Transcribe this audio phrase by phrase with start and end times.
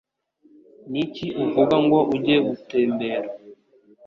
[0.91, 3.29] Niki uvuga ngo ujye gutembera?